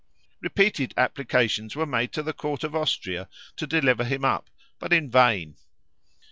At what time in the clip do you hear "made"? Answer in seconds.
1.85-2.11